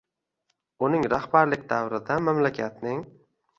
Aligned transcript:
Uning 0.87 1.05
rahbarlik 1.13 1.69
davrida 1.75 2.19
mamlakatning 2.31 3.07